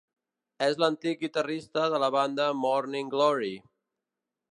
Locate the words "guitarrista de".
1.25-1.99